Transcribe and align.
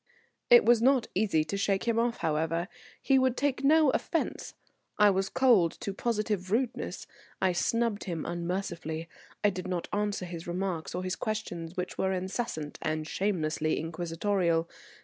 It 0.49 0.65
was 0.65 0.81
not 0.81 1.05
easy 1.13 1.43
to 1.43 1.55
shake 1.57 1.83
him 1.87 1.99
off, 1.99 2.17
however. 2.25 2.67
He 2.99 3.19
would 3.19 3.37
take 3.37 3.63
no 3.63 3.91
offence; 3.91 4.55
I 4.97 5.11
was 5.11 5.29
cold 5.29 5.73
to 5.79 5.93
positive 5.93 6.49
rudeness, 6.49 7.05
I 7.39 7.51
snubbed 7.51 8.05
him 8.05 8.25
unmercifully; 8.25 9.07
I 9.43 9.51
did 9.51 9.67
not 9.67 9.87
answer 9.93 10.25
his 10.25 10.47
remarks 10.47 10.95
or 10.95 11.03
his 11.03 11.15
questions, 11.15 11.77
which 11.77 11.99
were 11.99 12.13
incessant 12.13 12.79
and 12.81 13.05
shamelessly 13.07 13.79
inquisitorial. 13.79 14.67